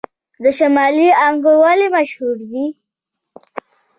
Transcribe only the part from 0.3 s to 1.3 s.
د شمالي